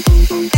Thank 0.00 0.57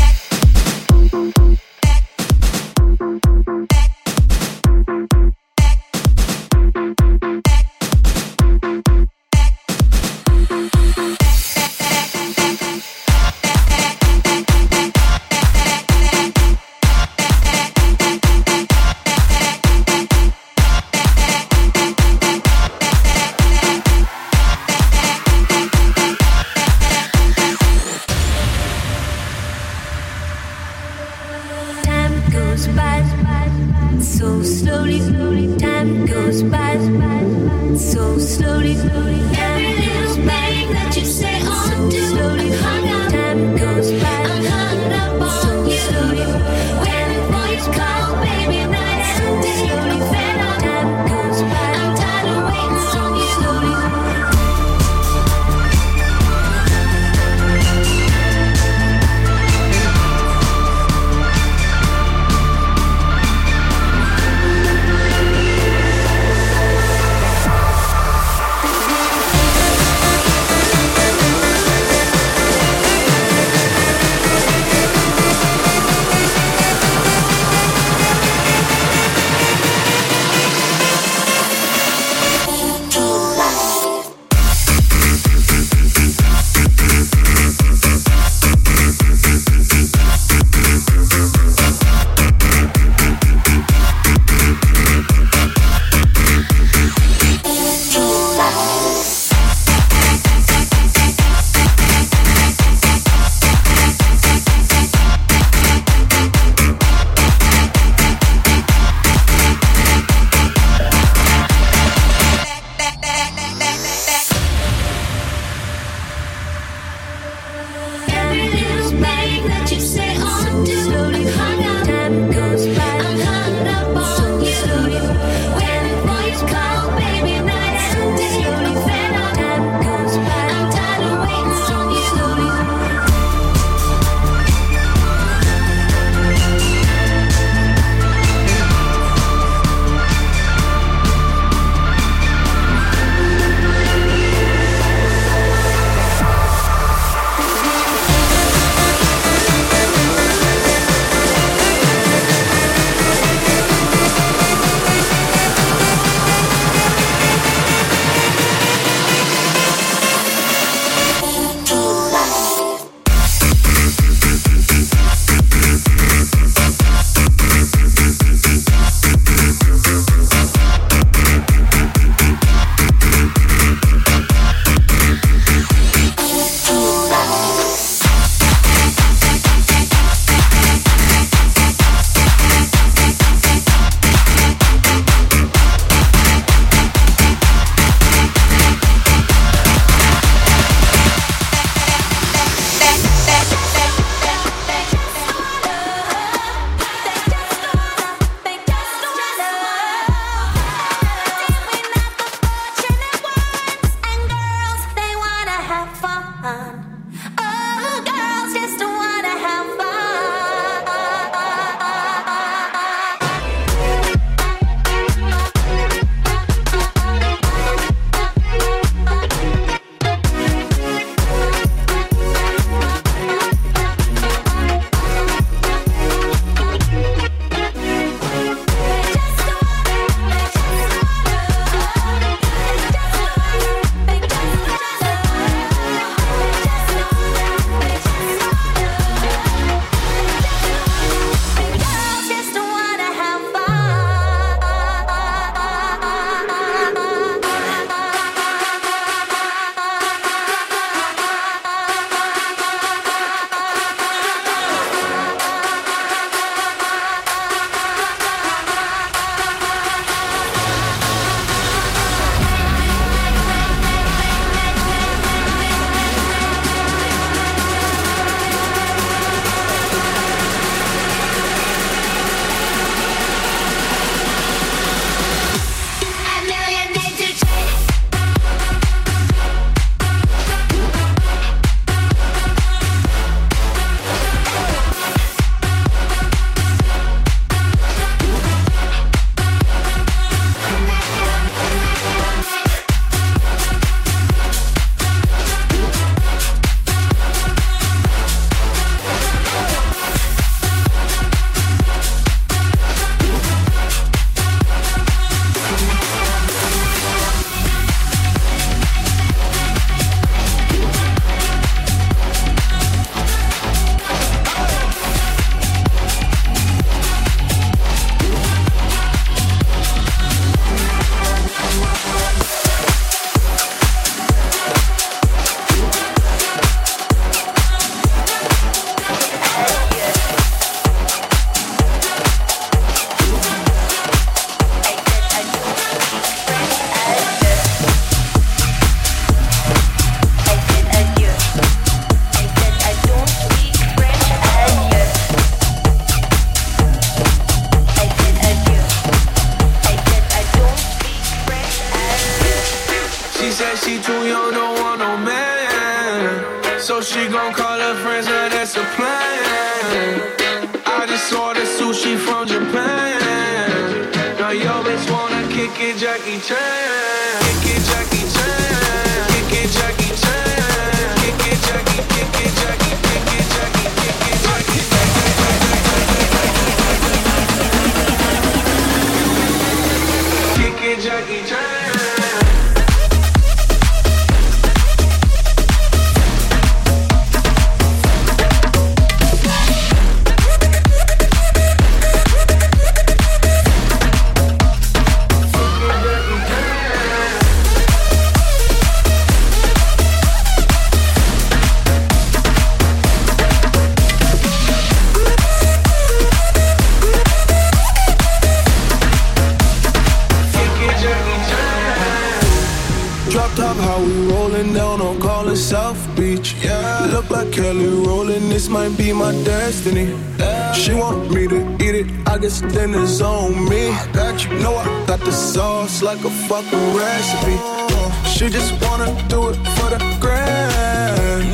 recipe. 426.58 427.56
Uh, 427.58 428.24
She 428.24 428.48
just 428.48 428.72
wanna 428.82 429.06
do 429.28 429.50
it 429.50 429.56
for 429.76 429.90
the 429.90 429.98
grand. 430.20 431.44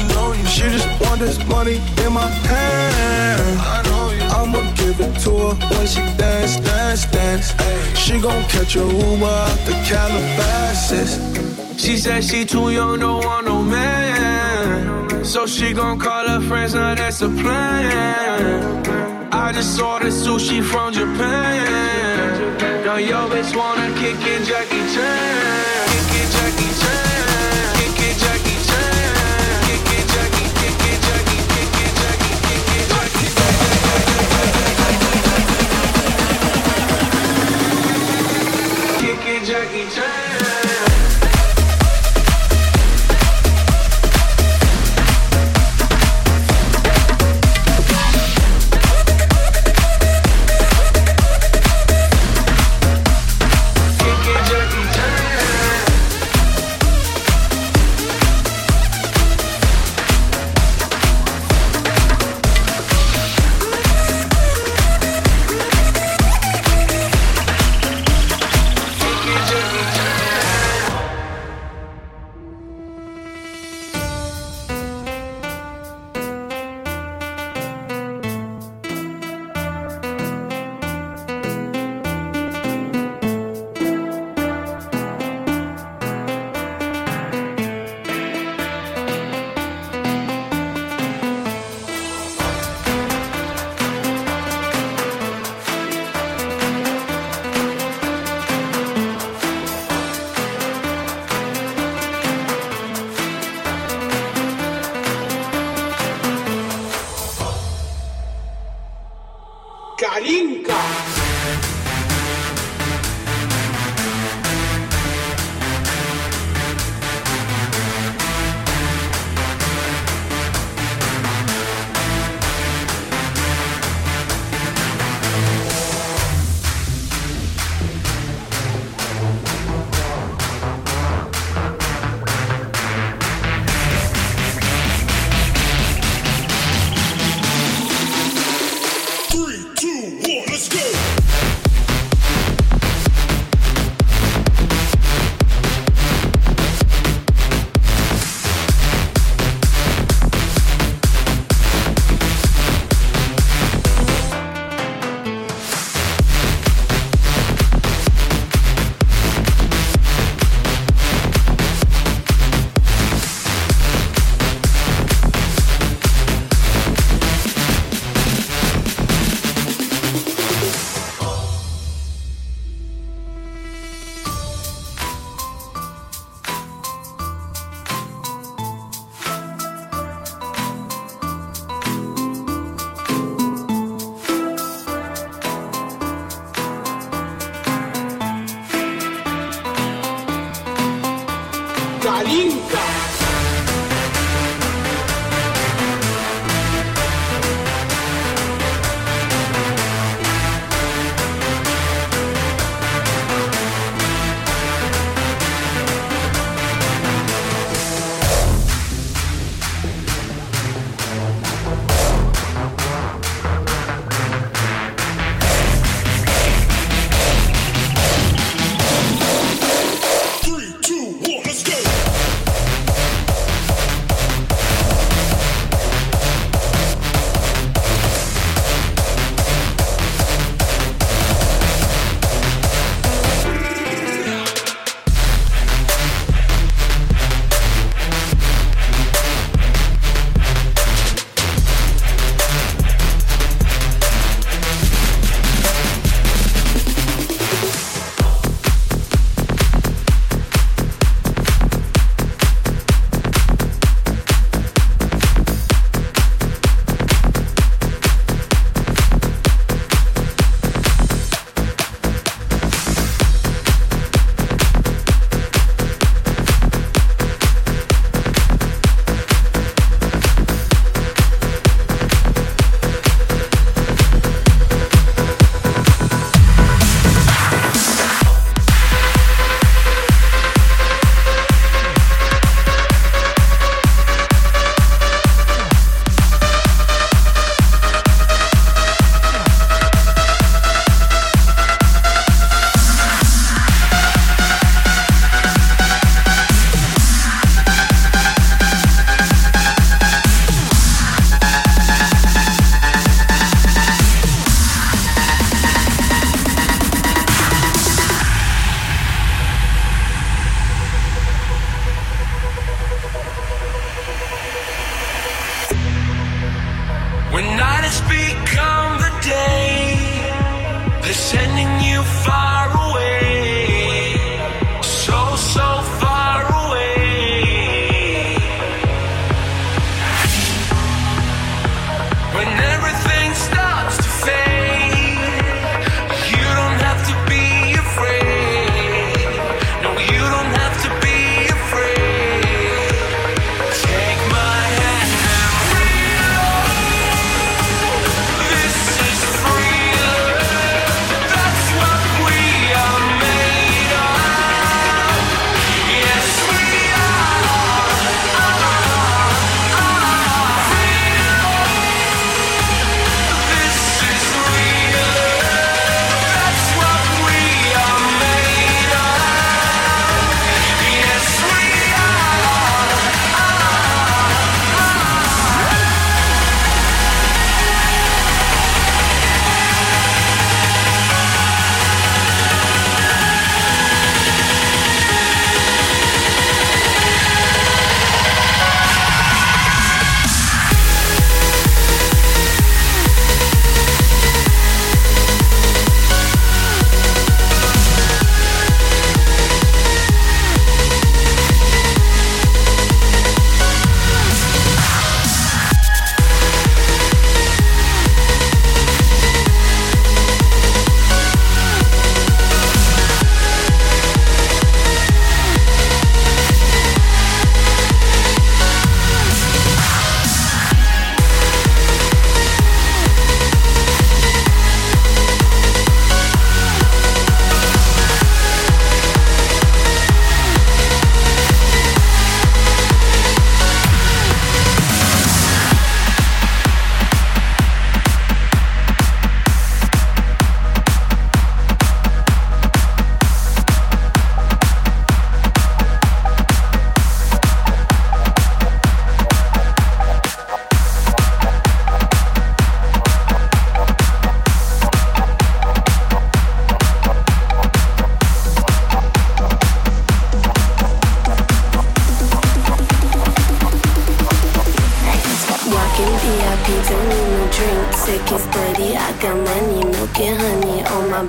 She 0.49 0.63
just 0.71 0.89
want 1.01 1.21
this 1.21 1.39
money 1.47 1.81
in 2.05 2.13
my 2.13 2.29
hand. 2.49 3.61
I'ma 4.39 4.61
give 4.75 5.01
it 5.01 5.19
to 5.25 5.31
her 5.31 5.55
when 5.71 5.87
she 5.87 6.01
dance, 6.17 6.57
dance, 6.61 7.05
dance. 7.07 7.53
She 7.99 8.19
gon' 8.21 8.43
catch 8.45 8.77
a 8.77 8.81
Uber 8.81 9.27
out 9.27 9.59
the 9.67 9.73
Calabasas. 9.89 11.19
She 11.77 11.97
said 11.99 12.25
she 12.25 12.45
too 12.45 12.71
young, 12.71 13.01
don't 13.01 13.25
want 13.25 13.47
no 13.47 13.63
man. 13.63 15.25
So 15.25 15.47
she 15.47 15.73
gon' 15.73 15.99
call 15.99 16.27
her 16.29 16.41
friends, 16.41 16.75
now 16.75 16.95
that's 16.95 17.21
a 17.21 17.29
plan. 17.29 19.16
I 19.33 19.53
just 19.53 19.81
ordered 19.81 20.13
sushi 20.13 20.63
from 20.63 20.93
Japan. 20.93 22.85
Now 22.85 22.97
yo 22.97 23.29
bitch 23.29 23.55
wanna 23.57 23.89
kick 23.99 24.17
it, 24.21 24.47
Jackie 24.47 24.87
Chan. 24.95 26.16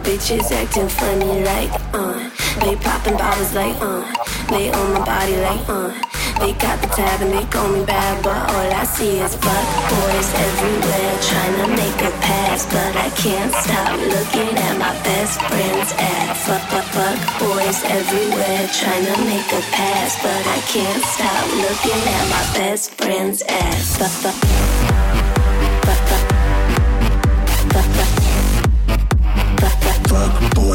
Bitches 0.07 0.51
acting 0.51 0.87
funny 0.89 1.43
like, 1.43 1.71
uh. 1.93 2.17
They 2.61 2.75
popping 2.77 3.17
bottles 3.17 3.53
like, 3.53 3.75
uh. 3.81 4.01
They 4.49 4.71
on 4.71 4.93
my 4.93 5.03
body 5.05 5.37
like, 5.37 5.67
uh. 5.69 5.91
They 6.39 6.53
got 6.53 6.79
the 6.81 6.87
tab 6.87 7.21
and 7.21 7.33
they 7.33 7.45
call 7.49 7.67
me 7.69 7.83
bad, 7.85 8.23
but 8.23 8.37
all 8.37 8.69
I 8.71 8.83
see 8.85 9.17
is 9.17 9.35
fuck 9.35 9.65
boys 9.89 10.29
everywhere 10.47 11.13
trying 11.29 11.55
to 11.61 11.67
make 11.81 11.99
a 12.05 12.13
pass, 12.21 12.65
but 12.65 12.93
I 12.95 13.09
can't 13.17 13.51
stop 13.53 13.97
looking 13.97 14.53
at 14.55 14.77
my 14.77 14.93
best 15.01 15.41
friend's 15.41 15.91
ass. 15.97 16.45
Fuck, 16.45 16.61
fuck, 16.69 16.85
fuck 16.93 17.17
boys 17.41 17.83
everywhere 17.85 18.69
trying 18.69 19.05
to 19.05 19.17
make 19.25 19.49
a 19.51 19.63
pass, 19.73 20.21
but 20.21 20.43
I 20.45 20.59
can't 20.69 21.03
stop 21.03 21.45
looking 21.65 22.01
at 22.05 22.25
my 22.29 22.45
best 22.53 22.91
friend's 22.91 23.41
ass. 23.41 23.97
Fuck, 23.97 24.33
fuck. 24.33 24.56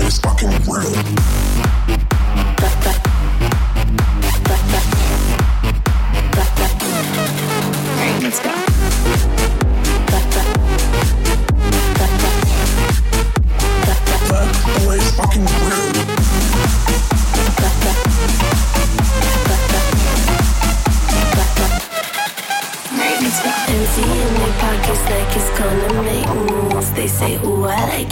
Is 0.06 0.18
fucking 0.18 0.50
real. 0.68 1.41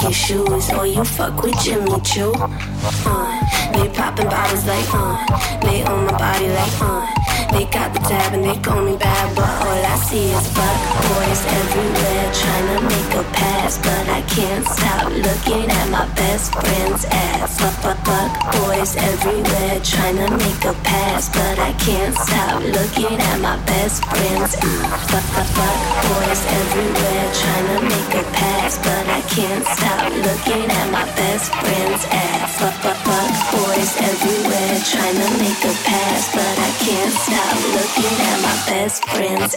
Your 0.02 0.12
shoes. 0.12 0.70
or 0.70 0.86
you 0.86 1.04
fuck 1.04 1.42
with 1.42 1.58
Jimmy 1.62 2.00
Choo. 2.02 2.32
Uh, 2.36 3.72
they 3.72 3.88
popping 3.94 4.26
bottles 4.26 4.66
like, 4.66 4.86
uh. 4.92 5.60
They 5.60 5.82
on 5.84 6.06
my 6.06 6.12
body 6.18 6.48
like, 6.48 6.80
uh. 6.80 7.29
They 7.52 7.66
got 7.66 7.92
the 7.92 7.98
tab 7.98 8.32
and 8.32 8.44
they 8.44 8.56
call 8.62 8.80
me 8.80 8.96
bad, 8.96 9.34
but 9.34 9.50
all 9.66 9.82
I 9.82 9.96
see 10.06 10.30
is 10.30 10.46
fuck 10.54 10.78
boys 11.02 11.42
everywhere 11.60 12.26
trying 12.32 12.68
to 12.72 12.78
make 12.86 13.12
a 13.18 13.24
pass, 13.34 13.78
but 13.78 14.06
I 14.08 14.22
can't 14.22 14.64
stop 14.64 15.10
looking 15.10 15.66
at 15.68 15.86
my 15.90 16.06
best 16.14 16.54
friend's 16.54 17.04
ass. 17.06 17.58
Fuck, 17.58 17.74
fuck, 17.82 17.98
fuck 18.06 18.30
boys 18.54 18.94
everywhere 18.94 19.80
trying 19.82 20.16
to 20.22 20.30
make 20.30 20.64
a 20.64 20.74
pass, 20.86 21.28
but 21.28 21.58
I 21.58 21.72
can't 21.82 22.14
stop 22.14 22.62
looking 22.62 23.18
at 23.18 23.38
my 23.40 23.56
best 23.66 24.04
friend's 24.04 24.54
ass. 24.54 25.10
Fuck, 25.10 25.26
fuck, 25.34 25.50
fuck 25.58 25.78
boys 26.06 26.42
everywhere 26.60 27.26
trying 27.34 27.66
to 27.74 27.78
make 27.90 28.14
a 28.14 28.24
pass, 28.30 28.78
but 28.78 29.04
I 29.10 29.20
can't 29.26 29.64
stop 29.74 30.06
looking 30.26 30.70
at 30.70 30.86
my 30.92 31.04
best 31.18 31.50
friend's 31.50 32.04
ass. 32.14 32.49
Fuck, 32.60 32.76
boys 32.84 33.96
everywhere 33.96 34.80
trying 34.84 35.14
to 35.14 35.30
make 35.38 35.64
a 35.64 35.72
pass, 35.82 36.30
but 36.34 36.58
I 36.58 36.70
can't 36.84 37.10
stop 37.10 37.56
looking 37.72 38.20
at 38.20 38.42
my 38.42 38.52
best 38.68 39.02
friends. 39.06 39.54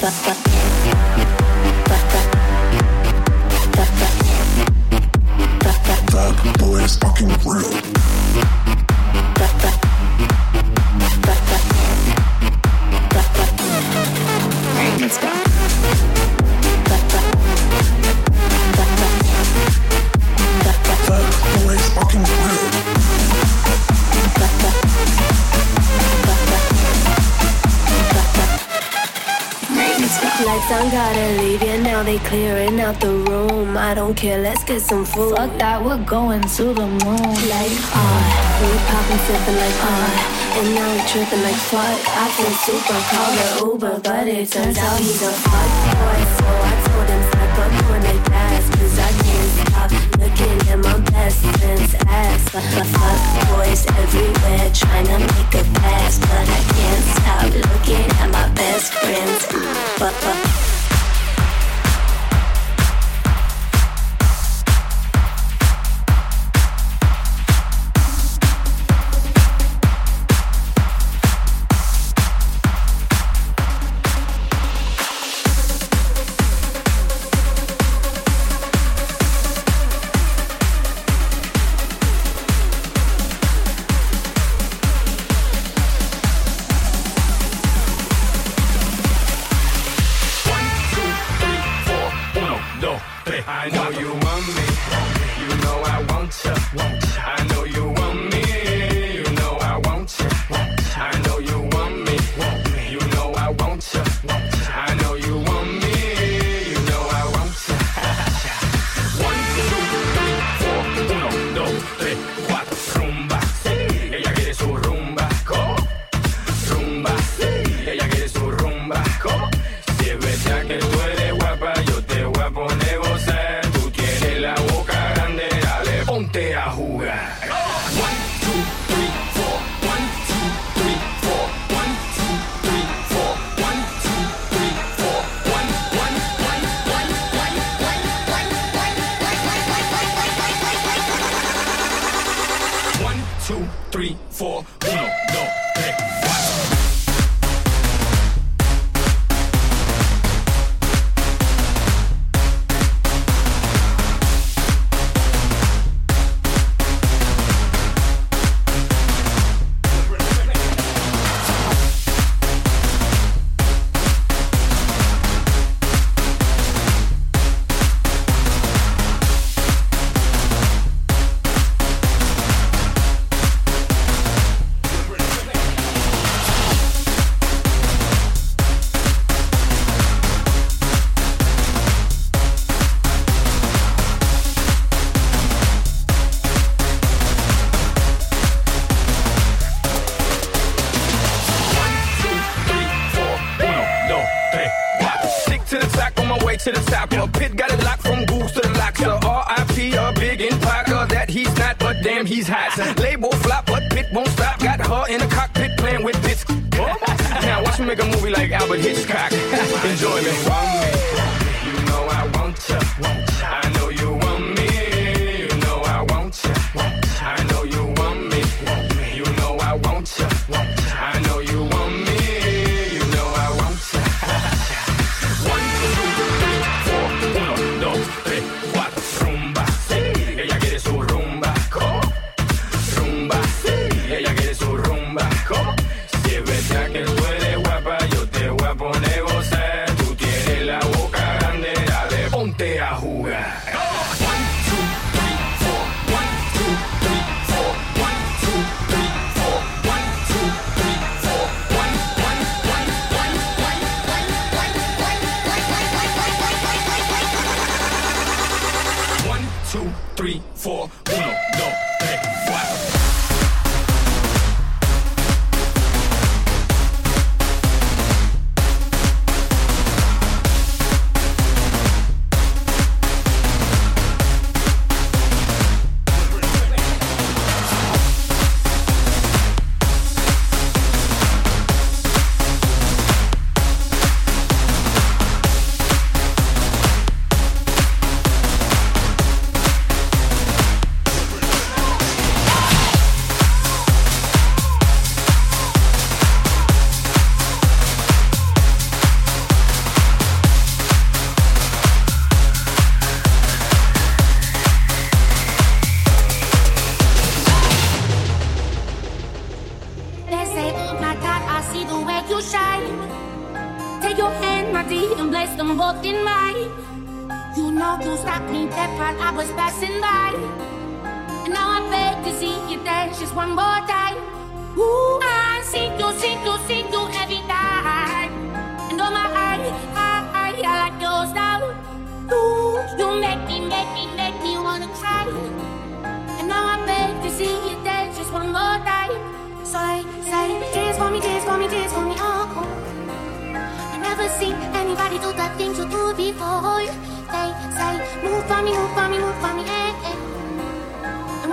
Fuck, 0.00 0.12
fuck. 0.12 0.36
That 6.10 6.56
boy 6.58 6.78
is 6.78 6.96
fucking 6.96 7.28
real. 7.46 8.09
they 32.10 32.18
clearing 32.26 32.80
out 32.80 32.98
the 32.98 33.12
room. 33.30 33.76
I 33.76 33.94
don't 33.94 34.16
care, 34.16 34.38
let's 34.42 34.64
get 34.64 34.80
some 34.82 35.04
food. 35.04 35.36
Fuck 35.36 35.52
that, 35.58 35.78
we're 35.84 36.04
going 36.04 36.42
to 36.42 36.64
the 36.74 36.88
moon. 37.06 37.34
Like 37.54 37.76
ah, 37.94 38.02
uh, 38.02 38.18
we 38.58 38.70
poppin' 38.90 39.20
sippin' 39.26 39.56
like 39.62 39.78
ah. 39.78 39.94
Uh, 39.94 40.58
and 40.58 40.66
now 40.74 40.88
we 40.90 41.00
trippin' 41.06 41.42
like 41.46 41.60
fuck. 41.70 41.98
I 42.22 42.26
feel 42.34 42.54
super, 42.66 42.98
call 43.10 43.30
the 43.38 43.48
Uber, 43.62 43.96
but 44.02 44.26
it 44.26 44.50
turns 44.50 44.78
out 44.78 44.98
he's 44.98 45.22
a 45.22 45.30
fuck 45.30 45.70
boy. 45.86 46.20
So 46.34 46.46
I 46.50 46.74
told 46.82 47.08
him 47.14 47.22
step 47.30 47.58
up 47.62 47.90
on 47.94 48.00
that 48.02 48.20
gas, 48.26 48.64
cause 48.74 48.96
I 48.98 49.10
can't 49.22 49.50
stop 49.62 49.90
looking 50.18 50.58
at 50.66 50.78
my 50.82 50.98
best 51.14 51.38
friend's 51.46 51.94
ass. 52.10 52.42
But 52.50 52.66
the 52.74 52.84
fuck 52.90 53.20
boys 53.54 53.86
everywhere 53.86 54.66
trying 54.74 55.06
to 55.14 55.18
make 55.30 55.52
a 55.54 55.64
pass, 55.78 56.18
but 56.18 56.46
I 56.58 56.62
can't 56.74 57.04
stop 57.14 57.46
looking 57.54 58.06
at 58.18 58.30
my 58.34 58.46
best 58.58 58.94
friend's. 58.98 59.46
But, 60.02 60.14
but, 60.26 60.69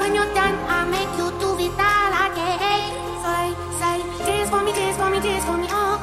when 0.07 0.15
you're 0.15 0.33
done, 0.33 0.55
I'll 0.71 0.87
make 0.87 1.11
you 1.19 1.27
do 1.43 1.49
it 1.59 1.75
all 1.75 2.13
again. 2.27 2.95
Say, 3.23 3.45
say, 3.79 3.97
dance 4.25 4.49
for 4.49 4.63
me, 4.63 4.71
dance 4.71 4.95
for 4.95 5.09
me, 5.09 5.19
dance 5.19 5.43
for 5.43 5.57
me. 5.57 5.67
Oh, 5.69 5.99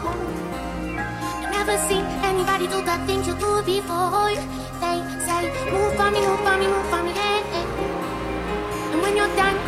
I've 1.41 1.51
never 1.51 1.77
seen 1.89 2.05
anybody 2.23 2.67
do 2.67 2.83
the 2.85 2.97
things 3.07 3.27
you 3.27 3.35
do 3.35 3.63
before. 3.65 4.29
They 4.83 4.99
say, 5.27 5.43
move 5.73 5.95
for 5.97 6.11
me, 6.11 6.21
move 6.21 6.41
for 6.45 6.57
me, 6.61 6.67
move 6.67 6.87
for 6.93 7.03
me. 7.03 7.13
Hey, 7.13 7.41
hey. 7.53 7.67
And 8.93 9.01
when 9.01 9.17
you're 9.17 9.37
done. 9.37 9.64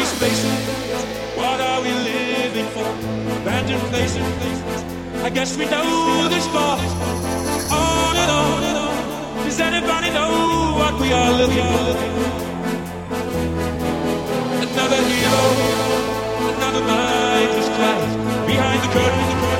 empty 0.00 0.16
spaces. 0.16 0.66
What 1.36 1.60
are 1.60 1.82
we 1.82 1.92
living 1.92 2.66
for? 2.74 2.88
Abandoned 3.40 3.82
places. 3.92 4.24
I 5.22 5.30
guess 5.30 5.56
we 5.56 5.66
know 5.66 6.28
this 6.28 6.44
score. 6.44 6.78
On 7.70 8.16
and 8.16 8.30
on 8.30 8.62
and 8.64 8.78
on. 8.78 9.44
Does 9.44 9.60
anybody 9.60 10.10
know 10.10 10.74
what 10.80 11.00
we 11.00 11.12
are 11.12 11.32
looking 11.32 11.66
for? 11.72 11.96
Another 14.64 15.02
hero, 15.10 15.40
another 16.56 16.82
mindless 16.92 17.68
class 17.76 18.46
behind 18.46 18.80
the 18.82 18.88
curtain. 18.94 19.59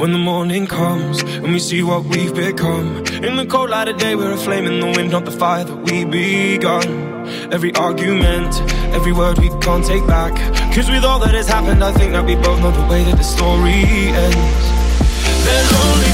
When 0.00 0.12
the 0.12 0.18
morning 0.18 0.66
comes 0.66 1.20
and 1.20 1.52
we 1.52 1.58
see 1.58 1.82
what 1.82 2.04
we've 2.04 2.34
become. 2.34 3.04
In 3.22 3.36
the 3.36 3.44
cold 3.44 3.68
light 3.68 3.86
of 3.86 3.98
day, 3.98 4.16
we're 4.16 4.32
a 4.32 4.36
flame 4.38 4.64
in 4.64 4.80
the 4.80 4.86
wind, 4.86 5.10
not 5.10 5.26
the 5.26 5.30
fire 5.30 5.62
that 5.62 5.76
we 5.76 6.06
begun. 6.06 6.88
Every 7.52 7.74
argument, 7.74 8.62
every 8.96 9.12
word 9.12 9.38
we 9.38 9.50
can't 9.60 9.84
take 9.84 10.06
back. 10.06 10.32
Cause 10.74 10.88
with 10.88 11.04
all 11.04 11.18
that 11.18 11.34
has 11.34 11.48
happened, 11.48 11.84
I 11.84 11.92
think 11.92 12.12
that 12.12 12.24
we 12.24 12.34
both 12.34 12.60
know 12.60 12.70
the 12.70 12.86
way 12.88 13.04
that 13.04 13.18
the 13.18 13.22
story 13.22 13.84
ends. 14.24 14.64
There's 15.44 15.72
only 15.84 16.09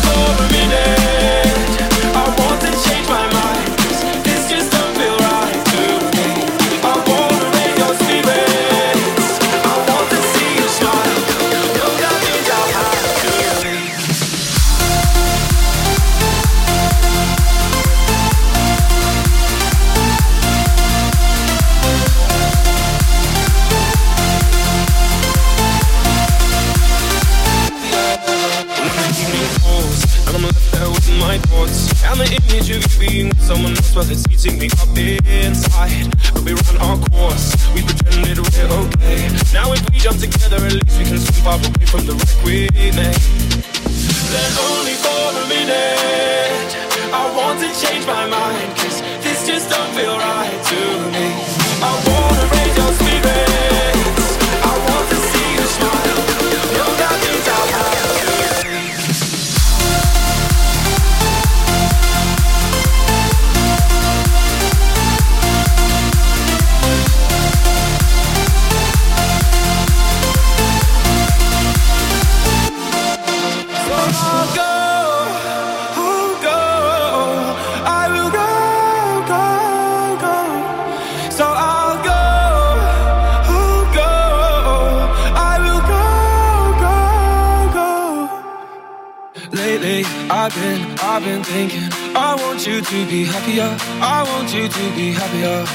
to 92.90 93.06
be 93.06 93.24
happier. 93.24 93.76
I 94.00 94.22
want 94.22 94.54
you 94.54 94.68
to 94.68 94.84
be 94.94 95.10
happier. 95.10 95.66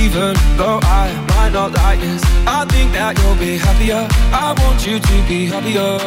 Even 0.00 0.34
though 0.56 0.80
I 0.82 1.12
might 1.28 1.52
not 1.52 1.72
like 1.72 2.00
this, 2.00 2.22
I 2.46 2.64
think 2.64 2.92
that 2.92 3.18
you'll 3.18 3.36
be 3.36 3.58
happier. 3.58 4.08
I 4.32 4.54
want 4.62 4.86
you 4.86 4.98
to 4.98 5.16
be 5.28 5.46
happier. 5.46 5.98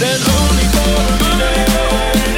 Then 0.00 0.20
only 0.36 0.66
for 0.72 0.88
a 1.04 1.38
minute. 1.38 2.35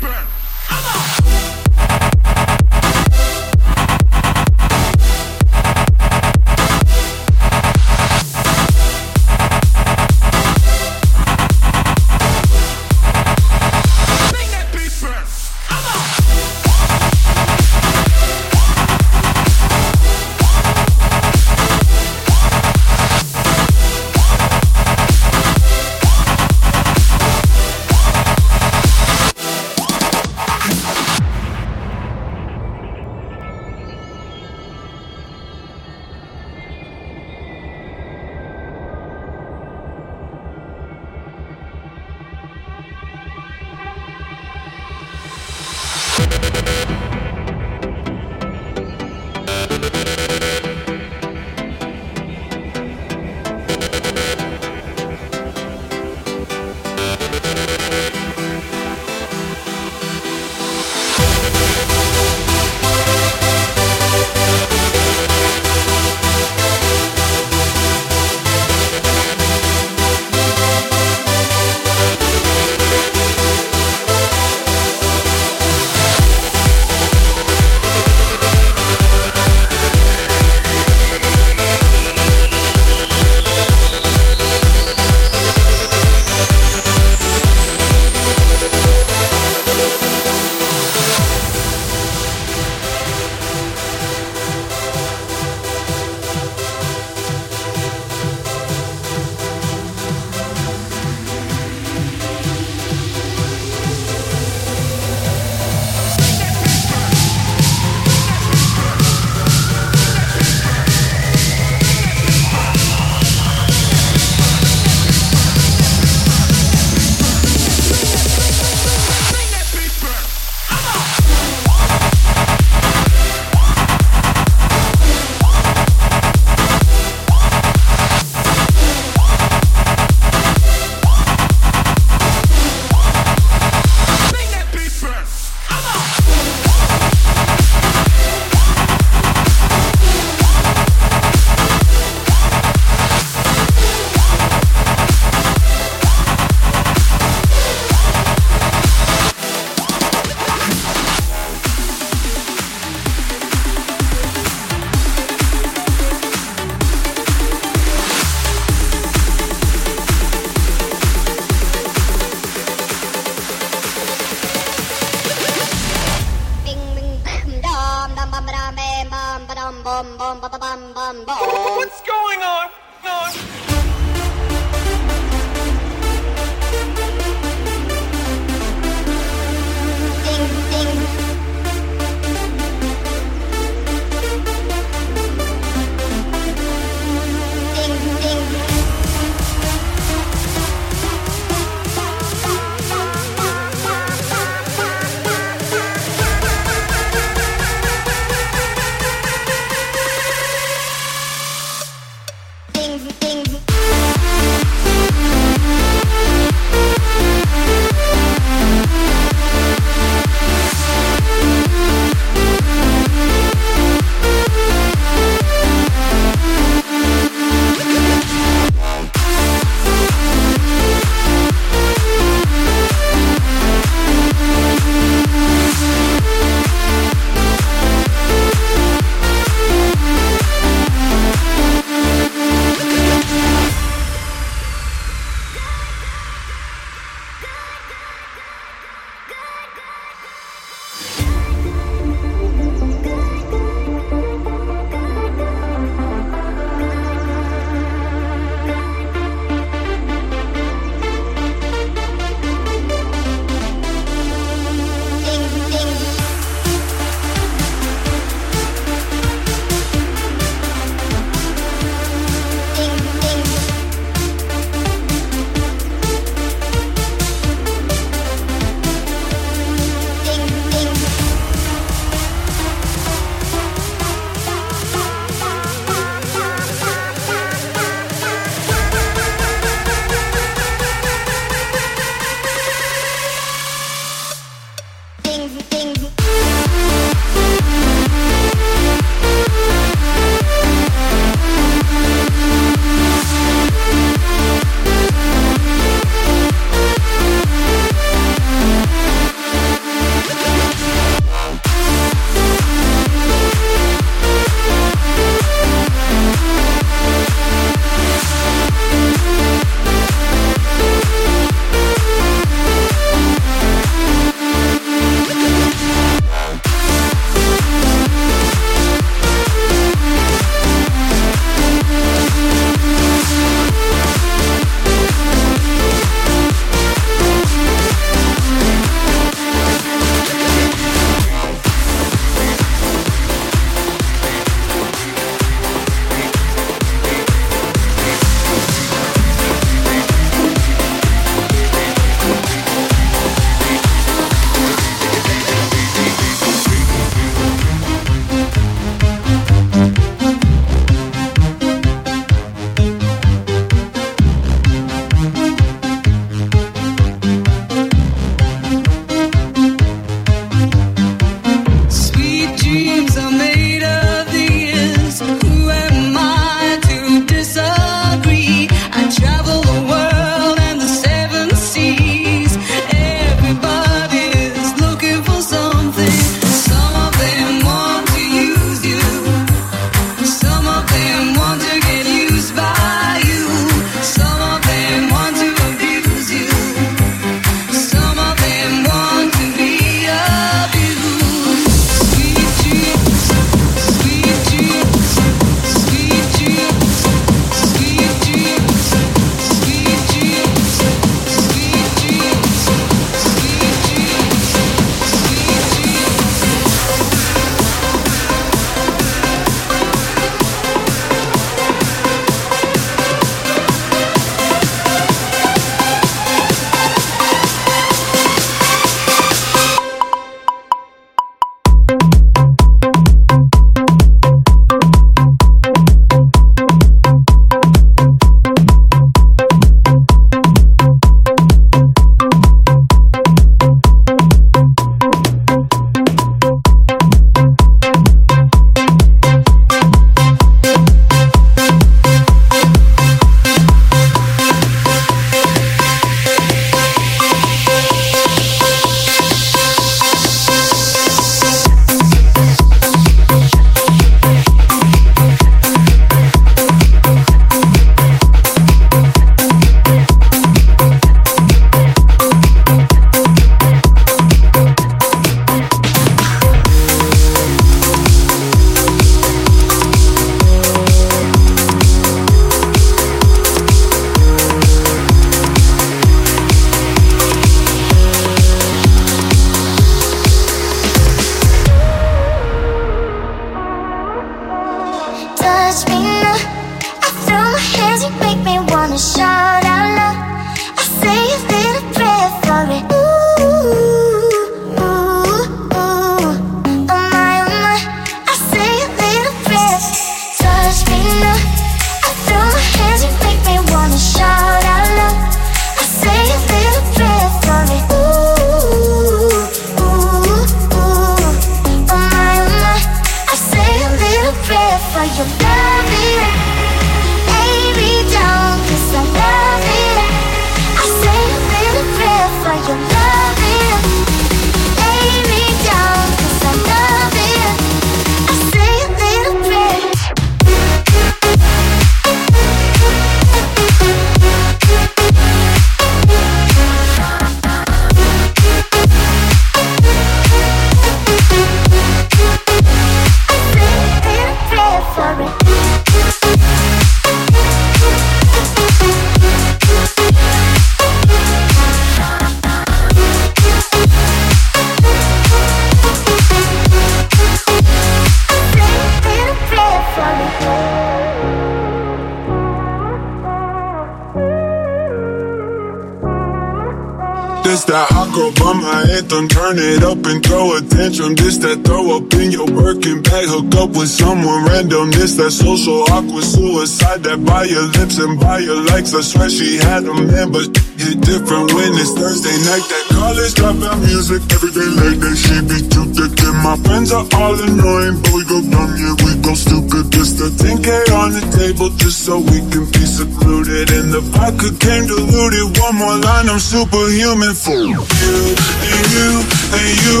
Turn 569.48 569.58
it 569.58 569.82
up 569.82 570.04
and 570.04 570.24
throw 570.24 570.56
a 570.56 570.60
tantrum. 570.60 571.14
This 571.14 571.38
that 571.38 571.64
throw 571.64 571.96
up 571.96 572.12
in 572.14 572.30
your 572.32 572.46
working 572.46 573.02
bag. 573.02 573.26
Hook 573.28 573.54
up 573.56 573.70
with 573.70 573.88
someone 573.88 574.44
random. 574.44 574.90
This 574.90 575.16
that 575.16 575.30
social 575.30 575.82
awkward 575.94 576.24
suicide. 576.24 577.02
That 577.04 577.24
by 577.24 577.44
your 577.44 577.66
lips 577.78 577.98
and 577.98 578.18
by 578.20 578.38
your 578.38 578.60
likes. 578.66 578.94
I 578.94 579.00
swear 579.00 579.30
she 579.30 579.56
had 579.56 579.84
a 579.84 579.94
man, 579.94 580.32
but 580.32 580.46
hit 580.88 581.00
different 581.04 581.52
when 581.52 581.72
it's 581.76 581.92
Thursday 581.92 582.36
night. 582.48 582.64
That 582.64 582.84
college 582.96 583.34
dropout 583.36 583.78
music 583.84 584.24
every 584.32 584.52
day 584.56 584.70
late. 584.80 585.00
That 585.04 585.16
she 585.16 585.36
be 585.44 585.58
too 585.68 585.86
thick. 585.92 586.16
And 586.24 586.38
my 586.40 586.56
friends 586.64 586.92
are 586.92 587.04
all 587.20 587.36
annoying, 587.36 588.00
but 588.00 588.12
we 588.16 588.24
go 588.24 588.40
dumb, 588.40 588.72
yeah, 588.76 588.96
we 589.04 589.12
go 589.20 589.32
stupid. 589.36 589.92
Just 589.92 590.20
a 590.24 590.28
10k 590.32 590.68
on 590.96 591.12
the 591.12 591.24
table 591.36 591.68
just 591.76 592.04
so 592.04 592.18
we 592.18 592.40
can 592.48 592.64
be 592.72 592.84
secluded. 592.88 593.68
And 593.70 593.92
the 593.92 594.00
vodka 594.00 594.48
came 594.56 594.88
diluted. 594.88 595.60
One 595.60 595.76
more 595.76 595.98
line, 596.00 596.28
I'm 596.32 596.40
superhuman 596.40 597.34
for 597.36 597.60
you 597.68 597.80
and 597.84 598.84
you 598.96 599.10
and 599.52 599.72
you. 599.84 600.00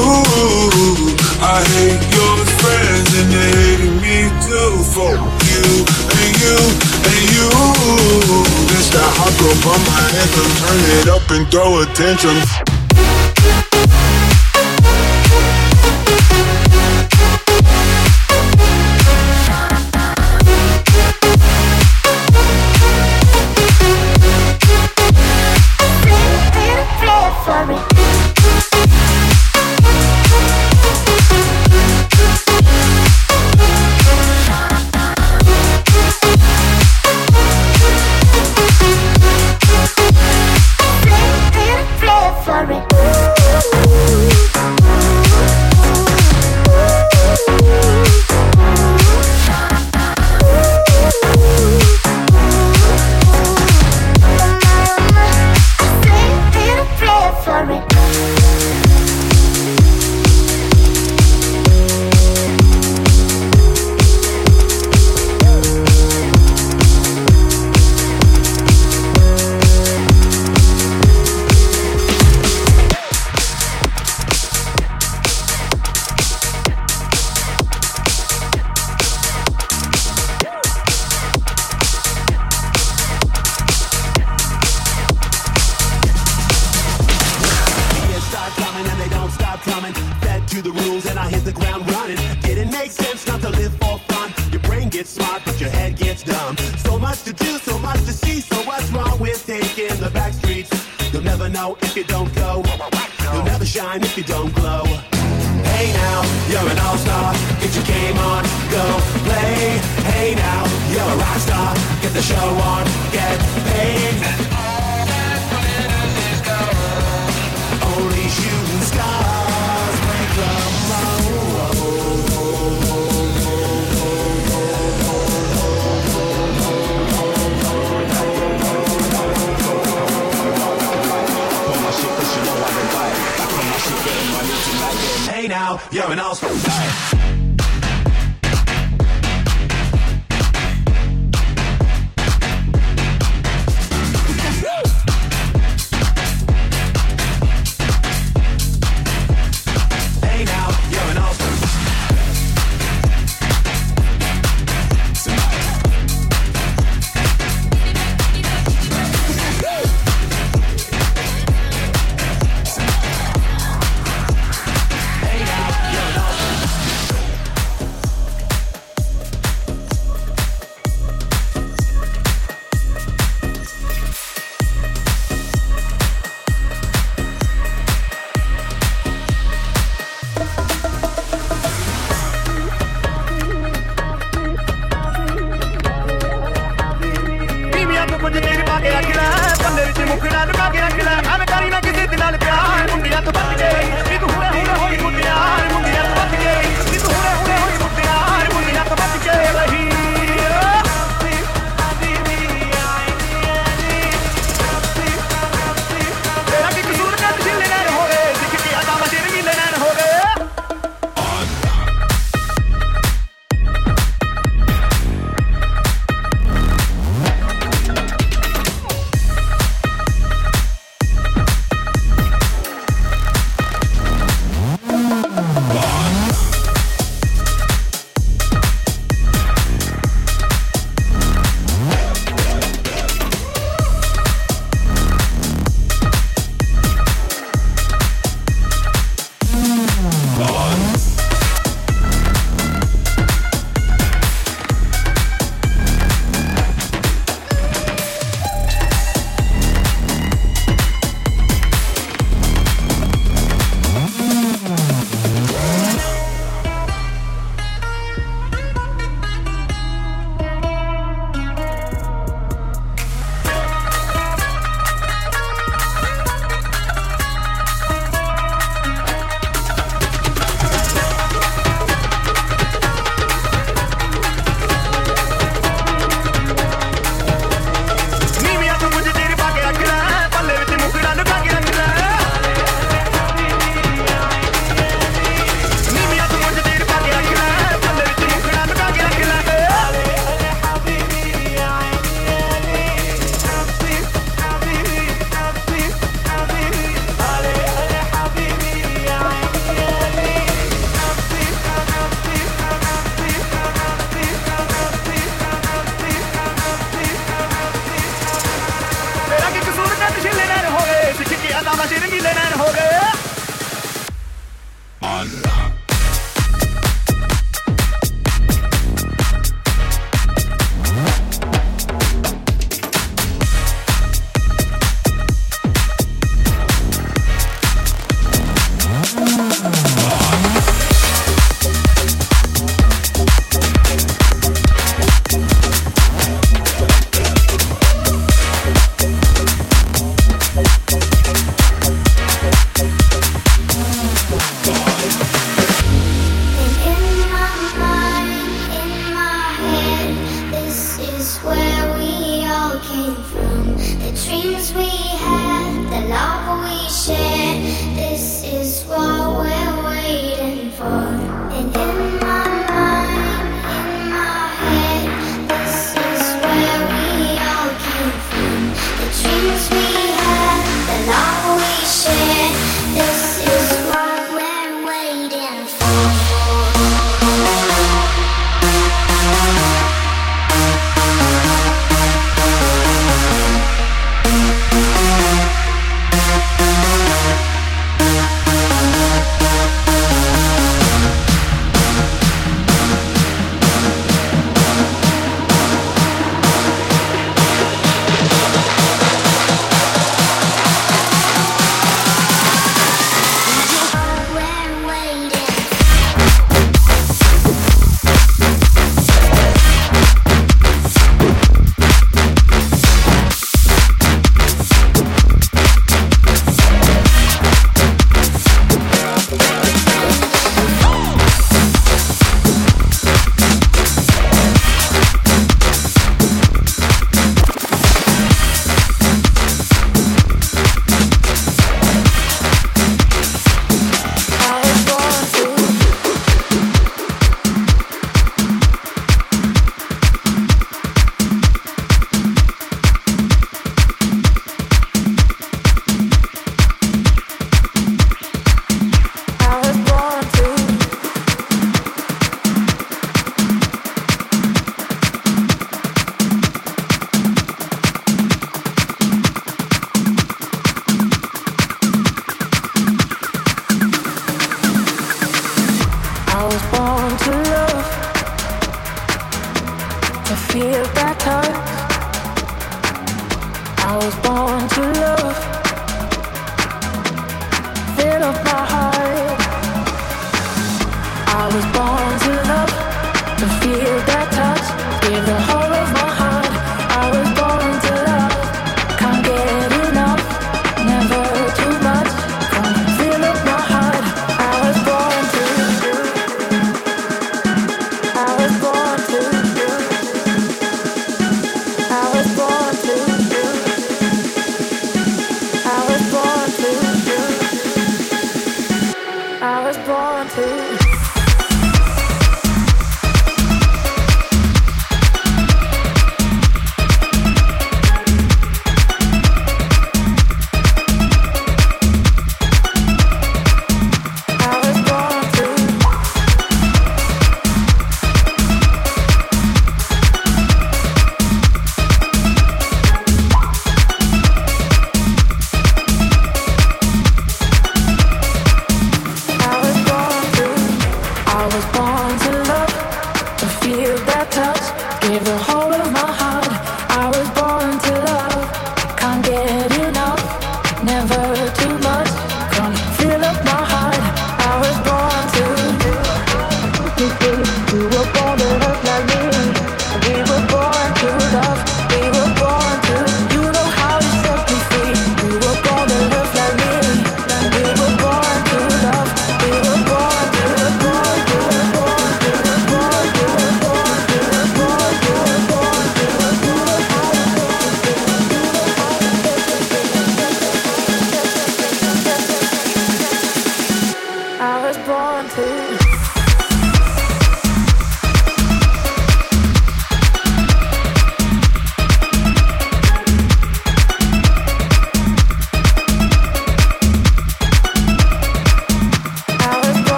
I 1.38 1.62
hate 1.62 2.02
your 2.16 2.36
friends 2.60 3.08
and 3.14 3.28
they 3.30 3.50
hate 3.60 3.94
me 4.02 4.18
too 4.42 4.72
for 4.94 5.14
you 5.14 5.68
and 5.86 6.32
you 6.42 6.58
and 7.12 7.24
you. 7.36 7.50
This 8.74 8.90
that 8.90 9.10
hot 9.18 9.32
girl 9.38 9.54
by 9.62 9.76
my 9.86 10.02
anthem. 10.18 10.77
It 10.80 11.08
up 11.08 11.28
and 11.30 11.46
throw 11.50 11.82
attention. 11.82 12.77